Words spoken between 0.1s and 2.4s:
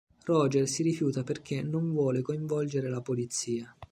Roger si rifiuta perché non vuole